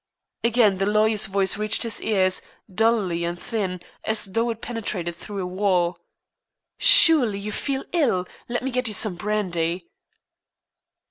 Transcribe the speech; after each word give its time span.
Again 0.43 0.79
the 0.79 0.87
lawyer's 0.87 1.27
voice 1.27 1.59
reached 1.59 1.83
his 1.83 2.01
ears, 2.01 2.41
dully 2.73 3.23
and 3.23 3.39
thin, 3.39 3.81
as 4.03 4.25
though 4.25 4.49
it 4.49 4.59
penetrated 4.59 5.15
through 5.15 5.43
a 5.43 5.45
wall. 5.45 5.99
"Surely, 6.79 7.37
you 7.37 7.51
feel 7.51 7.83
ill? 7.91 8.25
Let 8.49 8.63
me 8.63 8.71
get 8.71 8.87
you 8.87 8.95
some 8.95 9.13
brandy." 9.13 9.91